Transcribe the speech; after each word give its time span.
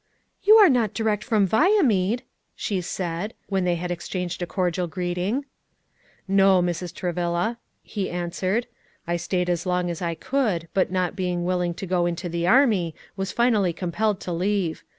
"You 0.41 0.55
are 0.55 0.67
not 0.67 0.95
direct 0.95 1.23
from 1.23 1.45
Viamede!" 1.47 2.23
she 2.55 2.79
asked, 2.79 3.35
when 3.49 3.65
they 3.65 3.75
had 3.75 3.91
exchanged 3.91 4.41
a 4.41 4.47
cordial 4.47 4.87
greeting. 4.87 5.45
"No, 6.27 6.59
Mrs. 6.59 6.91
Travilla," 6.91 7.59
he 7.83 8.09
answered; 8.09 8.65
"I 9.05 9.15
stayed 9.17 9.47
as 9.47 9.67
long 9.67 9.91
as 9.91 10.01
I 10.01 10.15
could, 10.15 10.67
but 10.73 10.91
not 10.91 11.15
being 11.15 11.45
willing 11.45 11.75
to 11.75 11.85
go 11.85 12.07
into 12.07 12.29
the 12.29 12.47
army, 12.47 12.95
was 13.15 13.31
finally 13.31 13.73
compelled 13.73 14.19
to 14.21 14.31
leave. 14.33 14.83